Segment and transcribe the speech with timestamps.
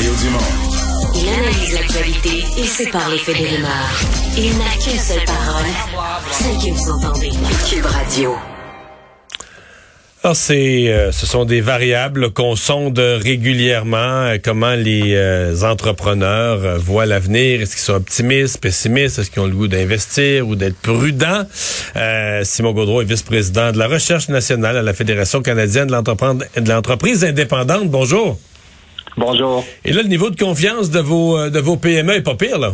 [0.00, 0.38] Mario Dumont.
[1.14, 4.00] Il analyse l'actualité et sépare les faits des rumeurs.
[4.34, 5.66] Il n'a qu'une seule parole,
[6.30, 7.28] celle que vous entendez.
[7.68, 8.34] Cube Radio.
[10.24, 13.96] Alors, c'est, euh, ce sont des variables qu'on sonde régulièrement.
[13.98, 17.60] euh, comment les euh, entrepreneurs euh, voient l'avenir.
[17.60, 19.18] Est-ce qu'ils sont optimistes, pessimistes?
[19.18, 21.44] Est-ce qu'ils ont le goût d'investir ou d'être prudents?
[21.96, 27.22] Euh, Simon Gaudreau est vice-président de la recherche nationale à la Fédération canadienne de l'entreprise
[27.22, 27.90] indépendante.
[27.90, 28.38] Bonjour.
[29.20, 29.62] Bonjour.
[29.84, 32.58] Et là, le niveau de confiance de vos, euh, de vos PME est pas pire,
[32.58, 32.70] là.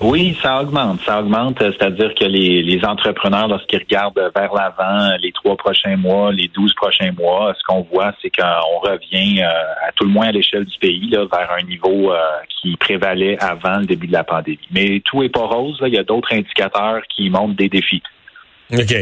[0.00, 1.00] Oui, ça augmente.
[1.04, 5.96] Ça augmente, euh, c'est-à-dire que les, les entrepreneurs, lorsqu'ils regardent vers l'avant, les trois prochains
[5.96, 10.10] mois, les douze prochains mois, ce qu'on voit, c'est qu'on revient, euh, à tout le
[10.10, 12.18] moins à l'échelle du pays, là, vers un niveau euh,
[12.60, 14.58] qui prévalait avant le début de la pandémie.
[14.70, 15.80] Mais tout est pas rose.
[15.80, 15.88] là.
[15.88, 18.02] Il y a d'autres indicateurs qui montrent des défis.
[18.72, 18.94] OK.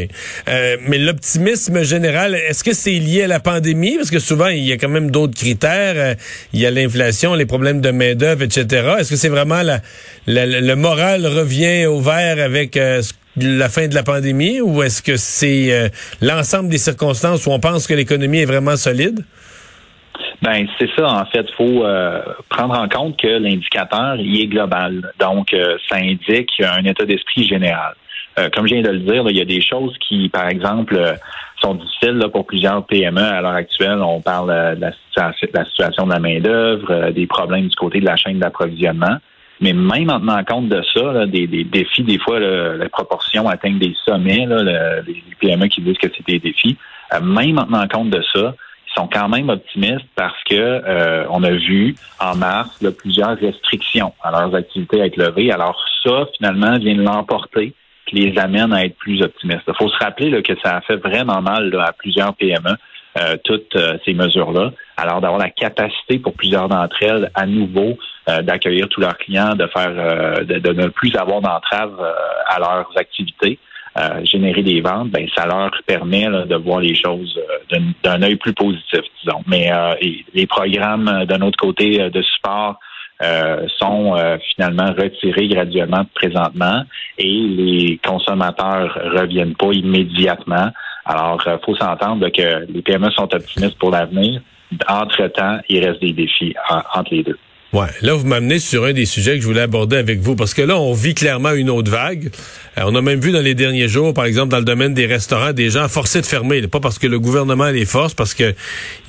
[0.47, 3.95] Euh, mais l'optimisme général, est-ce que c'est lié à la pandémie?
[3.97, 5.95] Parce que souvent, il y a quand même d'autres critères.
[5.95, 6.13] Euh,
[6.53, 8.95] il y a l'inflation, les problèmes de main-d'œuvre, etc.
[8.99, 9.81] Est-ce que c'est vraiment la,
[10.27, 13.01] le moral revient au vert avec euh,
[13.37, 14.61] la fin de la pandémie?
[14.61, 15.89] Ou est-ce que c'est euh,
[16.21, 19.25] l'ensemble des circonstances où on pense que l'économie est vraiment solide?
[20.41, 21.45] Ben c'est ça en fait.
[21.57, 26.83] Faut euh, prendre en compte que l'indicateur il est global, donc euh, ça indique un
[26.83, 27.93] état d'esprit général.
[28.37, 30.95] Euh, comme je viens de le dire, il y a des choses qui, par exemple,
[30.97, 31.13] euh,
[31.61, 33.99] sont difficiles là, pour plusieurs PME à l'heure actuelle.
[34.01, 37.67] On parle euh, de, la de la situation de la main d'œuvre, euh, des problèmes
[37.67, 39.17] du côté de la chaîne d'approvisionnement.
[39.61, 43.47] Mais même en tenant compte de ça, là, des, des défis, des fois, les proportions
[43.47, 44.45] atteignent des sommets.
[45.07, 46.75] Les PME qui disent que c'est des défis.
[47.21, 48.53] Même en tenant compte de ça,
[48.95, 53.37] ils sont quand même optimistes parce que euh, on a vu en mars là, plusieurs
[53.37, 55.51] restrictions à leurs activités à être levées.
[55.51, 57.73] Alors ça, finalement, vient de l'emporter
[58.11, 59.63] les amène à être plus optimistes.
[59.67, 62.75] Il faut se rappeler là, que ça a fait vraiment mal là, à plusieurs PME,
[63.17, 64.71] euh, toutes euh, ces mesures-là.
[64.97, 67.97] Alors d'avoir la capacité pour plusieurs d'entre elles à nouveau
[68.29, 72.11] euh, d'accueillir tous leurs clients, de faire euh, de, de ne plus avoir d'entrave euh,
[72.47, 73.57] à leurs activités.
[74.25, 77.39] générer des ventes, ben ça leur permet là, de voir les choses
[78.03, 79.41] d'un- œil plus positif, disons.
[79.47, 79.71] Mais
[80.33, 82.77] les programmes d'un autre côté de support
[83.21, 86.83] euh, sont euh, finalement retirés graduellement présentement
[87.17, 90.69] et les consommateurs reviennent pas immédiatement.
[91.05, 94.41] Alors, il faut s'entendre que les PME sont optimistes pour l'avenir.
[94.89, 97.37] Entre-temps, il reste des défis en- entre les deux.
[97.75, 100.53] Ouais, là vous m'amenez sur un des sujets que je voulais aborder avec vous parce
[100.53, 102.29] que là on vit clairement une autre vague.
[102.77, 105.05] Euh, on a même vu dans les derniers jours, par exemple dans le domaine des
[105.05, 108.55] restaurants, des gens forcés de fermer, pas parce que le gouvernement les force, parce que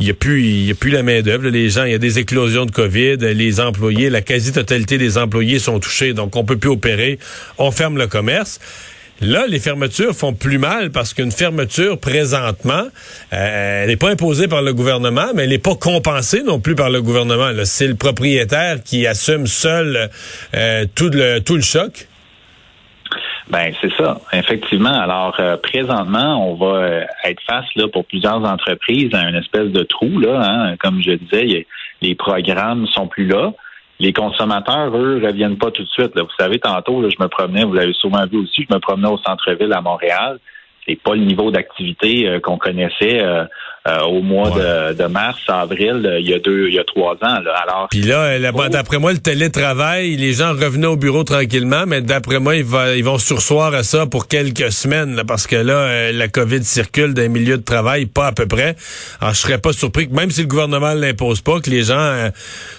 [0.00, 1.46] il y a plus y a plus la main d'œuvre.
[1.48, 5.60] Les gens, il y a des éclosions de Covid, les employés, la quasi-totalité des employés
[5.60, 7.20] sont touchés, donc on peut plus opérer.
[7.58, 8.58] On ferme le commerce.
[9.22, 12.84] Là, les fermetures font plus mal parce qu'une fermeture présentement,
[13.32, 16.74] euh, elle n'est pas imposée par le gouvernement, mais elle n'est pas compensée non plus
[16.74, 17.50] par le gouvernement.
[17.64, 20.10] C'est le propriétaire qui assume seul
[20.54, 22.08] euh, tout le choc.
[23.48, 25.00] Ben c'est ça, effectivement.
[25.00, 29.82] Alors euh, présentement, on va être face là pour plusieurs entreprises à une espèce de
[29.84, 30.42] trou là.
[30.42, 30.76] hein.
[30.78, 31.66] Comme je disais,
[32.02, 33.52] les programmes sont plus là.
[33.98, 36.14] Les consommateurs, eux, reviennent pas tout de suite.
[36.14, 36.22] Là.
[36.22, 39.08] Vous savez, tantôt, là, je me promenais, vous l'avez sûrement vu aussi, je me promenais
[39.08, 40.38] au centre-ville à Montréal.
[40.86, 43.44] C'est pas le niveau d'activité euh, qu'on connaissait euh,
[43.86, 46.84] euh, au mois de, de mars, avril, euh, il y a deux, il y a
[46.84, 47.40] trois ans.
[47.44, 47.54] Là.
[47.62, 51.84] Alors, Puis là, euh, là-bas, d'après moi, le télétravail, les gens revenaient au bureau tranquillement,
[51.86, 55.46] mais d'après moi, ils, va- ils vont sursoir à ça pour quelques semaines, là, parce
[55.46, 58.76] que là, euh, la COVID circule dans les milieux de travail, pas à peu près.
[59.20, 61.84] Alors, je serais pas surpris que même si le gouvernement ne l'impose pas, que les
[61.84, 62.30] gens euh,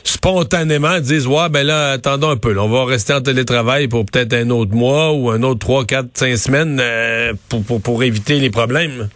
[0.04, 4.06] spontanément disent, ouais, ben là, attendons un peu, là, on va rester en télétravail pour
[4.06, 8.04] peut-être un autre mois ou un autre trois, quatre, cinq semaines euh, pour, pour, pour
[8.04, 9.10] éviter les problèmes.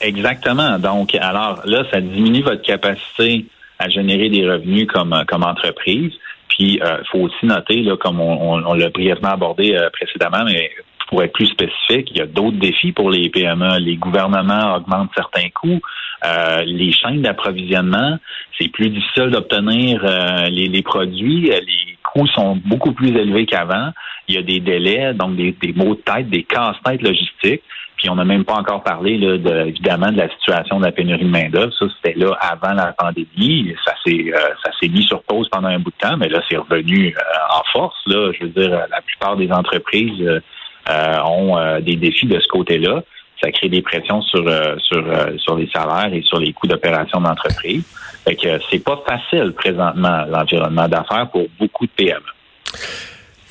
[0.00, 0.78] Exactement.
[0.78, 3.46] Donc, alors là, ça diminue votre capacité
[3.78, 6.12] à générer des revenus comme, comme entreprise.
[6.48, 10.44] Puis, il faut aussi noter, là, comme on, on- on l'a brièvement abordé euh, précédemment,
[10.46, 10.70] mais
[11.08, 13.78] pour être plus spécifique, il y a d'autres défis pour les PME.
[13.78, 15.80] Les gouvernements augmentent certains coûts.
[16.24, 18.18] Euh, les chaînes d'approvisionnement,
[18.58, 21.50] c'est plus difficile d'obtenir euh, les, les produits.
[21.52, 23.90] Euh, Les coûts sont beaucoup plus élevés qu'avant.
[24.26, 27.62] Il y a des délais, donc des, des maux de tête, des casse-têtes logistiques.
[27.96, 30.92] Puis on n'a même pas encore parlé là, de, évidemment de la situation de la
[30.92, 31.72] pénurie de main-d'œuvre.
[31.78, 33.74] Ça, c'était là avant la pandémie.
[33.84, 36.42] Ça s'est euh, ça s'est mis sur pause pendant un bout de temps, mais là,
[36.48, 37.96] c'est revenu euh, en force.
[38.06, 38.32] Là.
[38.38, 40.40] Je veux dire, la plupart des entreprises euh,
[40.88, 43.02] euh, ont euh, des défis de ce côté-là.
[43.42, 45.04] Ça crée des pressions sur euh, sur
[45.38, 47.84] sur les salaires et sur les coûts d'opération d'entreprise.
[48.24, 52.35] Fait que c'est pas facile présentement l'environnement d'affaires pour beaucoup de PME.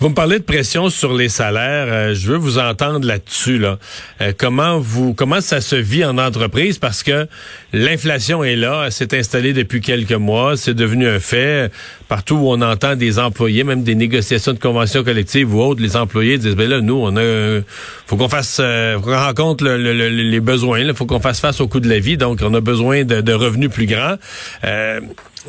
[0.06, 1.88] Vous me parlez de pression sur les salaires.
[1.90, 3.58] Euh, je veux vous entendre là-dessus.
[3.58, 3.80] Là.
[4.22, 6.78] Euh, comment vous comment ça se vit en entreprise?
[6.78, 7.28] Parce que
[7.74, 11.72] l'inflation est là, elle s'est installée depuis quelques mois, c'est devenu un fait.
[12.08, 15.98] Partout où on entend des employés, même des négociations de conventions collectives ou autres, les
[15.98, 17.62] employés disent ben là nous on a
[18.06, 21.68] faut qu'on fasse euh, faut qu'on rencontre les besoins, il faut qu'on fasse face au
[21.68, 24.18] coût de la vie, donc on a besoin de, de revenus plus grands.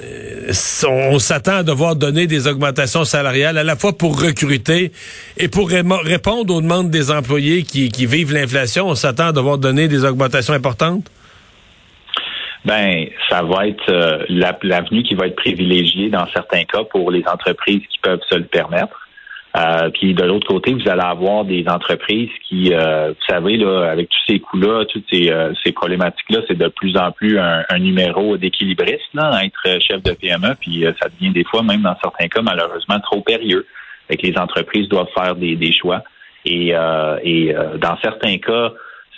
[0.03, 0.53] Euh,
[0.89, 4.93] on s'attend à devoir donner des augmentations salariales à la fois pour recruter
[5.37, 8.89] et pour répondre aux demandes des employés qui, vivent l'inflation.
[8.89, 11.11] On s'attend à devoir donner des augmentations importantes?
[12.65, 17.23] Ben, ça va être euh, l'avenue qui va être privilégiée dans certains cas pour les
[17.27, 19.06] entreprises qui peuvent se le permettre.
[19.57, 23.91] Euh, puis de l'autre côté, vous allez avoir des entreprises qui, euh, vous savez, là,
[23.91, 27.79] avec tous ces coûts-là, toutes ces, euh, ces problématiques-là, c'est de plus en plus un,
[27.79, 32.27] numéro d'équilibriste, là, être chef de PME, puis ça devient des fois, même dans certains
[32.29, 33.67] cas, malheureusement, trop périlleux.
[34.09, 36.03] Fait que les entreprises doivent faire des, des choix.
[36.45, 36.73] Et,
[37.25, 38.73] et dans certains cas,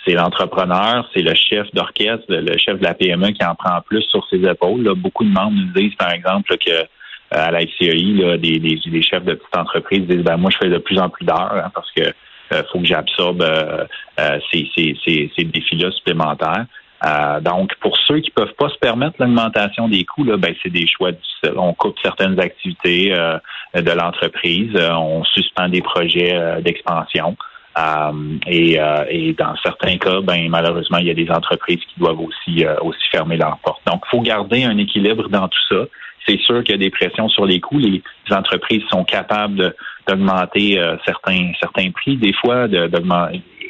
[0.05, 4.01] c'est l'entrepreneur, c'est le chef d'orchestre, le chef de la PME qui en prend plus
[4.03, 4.83] sur ses épaules.
[4.83, 4.93] Là.
[4.95, 6.83] Beaucoup de membres nous disent, par exemple, que euh,
[7.31, 10.77] à la FCI, des, des, chefs de petites entreprises disent ben moi je fais de
[10.79, 12.03] plus en plus d'heures hein, parce que
[12.51, 13.85] euh, faut que j'absorbe euh,
[14.51, 16.65] ces, ces, ces, ces défis-là supplémentaires.
[17.41, 20.87] donc, pour ceux qui peuvent pas se permettre l'augmentation des coûts, là, ben, c'est des
[20.87, 21.11] choix.
[21.55, 23.15] On coupe certaines activités
[23.73, 27.37] de l'entreprise, on suspend des projets d'expansion.
[28.47, 28.77] Et,
[29.09, 33.07] et, dans certains cas, ben, malheureusement, il y a des entreprises qui doivent aussi, aussi
[33.11, 33.81] fermer leurs portes.
[33.85, 35.85] Donc, il faut garder un équilibre dans tout ça
[36.27, 37.79] c'est sûr qu'il y a des pressions sur les coûts.
[37.79, 38.01] Les
[38.31, 39.73] entreprises sont capables
[40.07, 42.67] d'augmenter euh, certains certains prix des fois,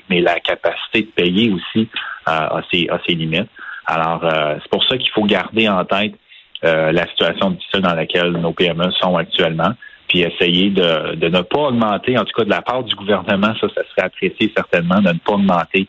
[0.09, 1.87] mais la capacité de payer aussi
[2.27, 3.49] euh, a, ses, limites.
[3.85, 6.13] Alors, euh, c'est pour ça qu'il faut garder en tête
[6.61, 9.71] la situation difficile dans laquelle nos PME sont actuellement,
[10.09, 13.67] puis essayer de, ne pas augmenter, en tout cas de la part du gouvernement, ça,
[13.73, 15.87] ça serait apprécié certainement, de ne pas augmenter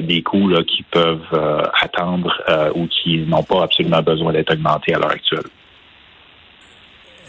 [0.00, 2.34] des coûts qui peuvent attendre
[2.74, 5.44] ou qui n'ont pas absolument besoin d'être augmentés à l'heure actuelle.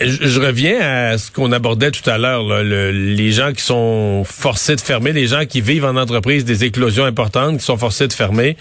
[0.01, 4.81] Je, reviens à ce qu'on abordait tout à l'heure, les gens qui sont forcés de
[4.81, 8.55] fermer, les gens qui vivent en entreprise des éclosions importantes, qui sont forcés de fermer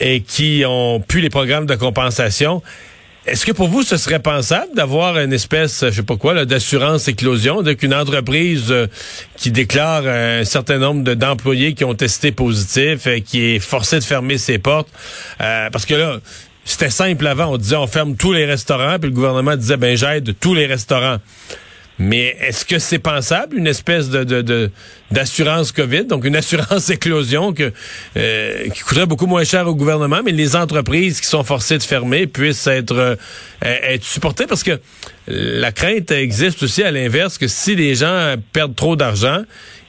[0.00, 2.62] et qui ont pu les programmes de compensation.
[3.24, 7.06] Est-ce que pour vous, ce serait pensable d'avoir une espèce, je sais pas quoi, d'assurance
[7.06, 8.88] éclosion, qu'une entreprise euh,
[9.36, 14.04] qui déclare un certain nombre d'employés qui ont testé positif, et qui est forcée de
[14.04, 14.88] fermer ses portes,
[15.40, 16.18] euh, parce que là,
[16.64, 17.46] c'était simple avant.
[17.46, 20.66] On disait on ferme tous les restaurants, puis le gouvernement disait ben j'aide tous les
[20.66, 21.18] restaurants.
[21.98, 24.70] Mais est-ce que c'est pensable, une espèce de,
[25.10, 27.54] d'assurance COVID, donc une assurance éclosion
[28.16, 31.82] euh, qui coûterait beaucoup moins cher au gouvernement, mais les entreprises qui sont forcées de
[31.82, 33.16] fermer puissent être, euh,
[33.62, 34.46] être supportées?
[34.46, 34.80] Parce que
[35.28, 39.42] la crainte existe aussi à l'inverse que si les gens perdent trop d'argent,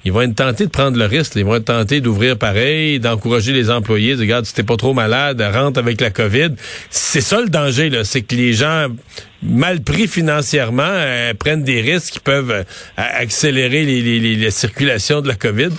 [0.06, 1.34] ils vont être tentés de prendre le risque.
[1.36, 4.94] Ils vont être tentés d'ouvrir pareil, d'encourager les employés, de regarde, si t'es pas trop
[4.94, 6.50] malade, rentre avec la COVID.
[6.90, 8.04] C'est ça le danger, là.
[8.04, 8.88] C'est que les gens
[9.42, 12.64] mal pris financièrement euh, prennent des risques qui peuvent euh,
[12.96, 15.70] accélérer les, les, de la COVID.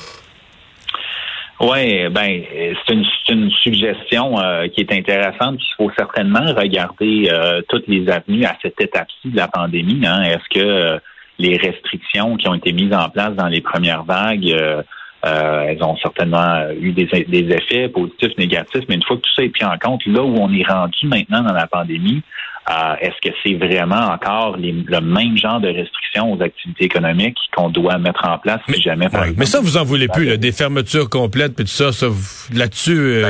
[1.60, 2.42] Oui, ben
[2.86, 5.56] c'est une, une, suggestion euh, qui est intéressante.
[5.60, 7.30] Il faut certainement regarder
[7.68, 10.04] toutes les avenues à cette étape-ci de la pandémie.
[10.04, 10.22] Hein.
[10.24, 11.00] Est-ce que
[11.38, 14.82] les restrictions qui ont été mises en place dans les premières vagues, euh,
[15.26, 19.42] euh, elles ont certainement eu des, effets positifs, négatifs, mais une fois que tout ça
[19.42, 22.22] est pris en compte, là où on est rendu maintenant dans la pandémie,
[22.70, 27.68] euh, est-ce que c'est vraiment encore le même genre de restrictions aux activités économiques qu'on
[27.68, 30.52] doit mettre en place si jamais, par exemple, Mais ça, vous en voulez plus, des
[30.52, 32.06] fermetures complètes, puis tout ça, ça
[32.52, 33.22] là-dessus...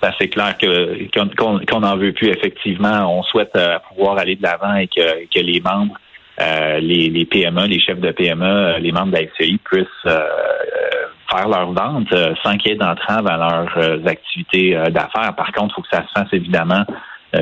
[0.00, 1.06] Ben, c'est clair que
[1.68, 3.16] qu'on n'en veut plus effectivement.
[3.16, 3.56] On souhaite
[3.88, 5.94] pouvoir aller de l'avant et que les membres
[6.42, 9.86] euh, les, les, PME, les chefs de PME, euh, les membres de la FCI puissent
[10.06, 10.26] euh,
[11.30, 15.34] faire leurs ventes sans qu'il y ait d'entrave à leurs activités d'affaires.
[15.34, 16.84] Par contre, il faut que ça se fasse évidemment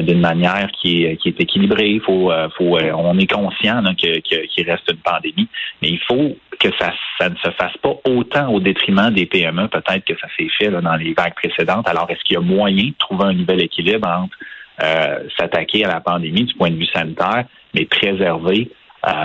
[0.02, 1.88] d'une manière qui est, qui est équilibrée.
[1.88, 5.49] Il faut, faut, on est conscient qu'il reste une pandémie,
[5.83, 9.66] mais il faut que ça, ça ne se fasse pas autant au détriment des PME,
[9.66, 11.88] peut-être que ça s'est fait là, dans les vagues précédentes.
[11.88, 14.37] Alors, est-ce qu'il y a moyen de trouver un nouvel équilibre entre
[15.37, 18.71] s'attaquer à la pandémie du point de vue sanitaire, mais préserver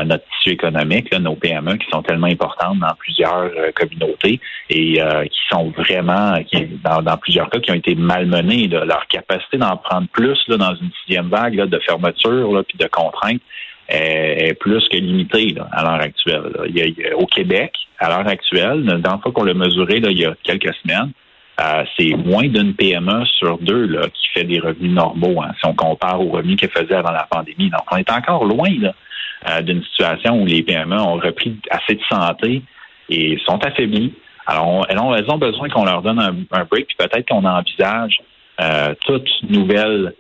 [0.05, 4.39] notre tissu économique, nos PME qui sont tellement importantes dans plusieurs euh, communautés
[4.70, 8.67] et euh, qui sont vraiment, qui, dans, plusieurs cas, qui ont été malmenées.
[8.67, 13.41] Leur capacité d'en prendre plus là, dans une sixième vague de fermeture puis de contraintes
[13.89, 17.13] est, plus que limitée à l'heure actuelle.
[17.15, 20.36] au Québec, à l'heure actuelle, dans le fois qu'on l'a mesuré là, il y a
[20.44, 21.12] quelques semaines,
[21.62, 25.65] euh, c'est moins d'une PME sur deux là, qui fait des revenus normaux, hein, si
[25.65, 27.70] on compare aux revenus qu'elle faisait avant la pandémie.
[27.70, 28.94] Donc, on est encore loin là,
[29.62, 32.62] d'une situation où les PME ont repris assez de santé
[33.10, 34.14] et sont affaiblis.
[34.48, 38.20] Alors, elles, ont, besoin qu'on leur donne un, break, puis peut-être qu'on envisage
[38.62, 40.14] euh, toute nouvelle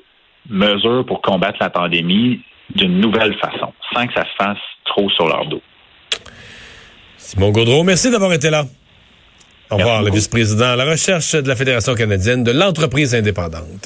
[0.49, 2.41] mesure pour combattre la pandémie
[2.73, 5.61] d'une nouvelle façon, sans que ça se fasse trop sur leur dos.
[7.17, 8.65] Simon Gaudreau, merci d'avoir été là.
[9.71, 13.81] Au revoir, le vice-président à la recherche de la Fédération canadienne de l'entreprise indépendante.